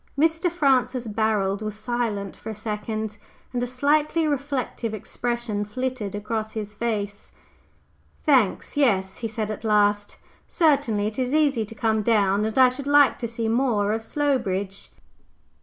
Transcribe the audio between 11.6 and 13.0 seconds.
to come down, and I should